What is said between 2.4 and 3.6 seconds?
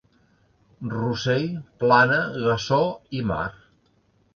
Gassó i Mar.